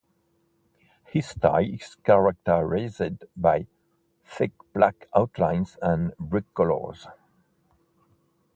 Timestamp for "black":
4.73-5.07